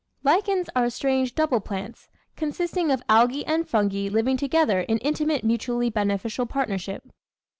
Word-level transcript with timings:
Lichens 0.23 0.67
are 0.75 0.89
strange 0.89 1.35
double 1.35 1.59
plants, 1.59 2.09
consisting 2.35 2.89
of 2.89 3.03
Alga? 3.07 3.47
and 3.47 3.69
Fungi 3.69 4.09
living 4.09 4.35
together 4.35 4.79
in 4.79 4.97
intimate 4.97 5.43
mutually 5.43 5.91
beneficial 5.91 6.47
partnership. 6.47 7.07